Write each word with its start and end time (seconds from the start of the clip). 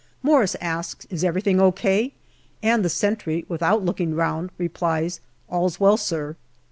Morris 0.23 0.55
asks," 0.59 1.05
Is 1.11 1.23
everything 1.23 1.59
O.K.?" 1.61 2.11
and 2.63 2.83
the 2.83 2.89
sentry, 2.89 3.45
without 3.47 3.85
looking 3.85 4.15
round, 4.15 4.49
replies," 4.57 5.19
All's 5.47 5.79
well, 5.79 5.95
sir." 5.95 6.35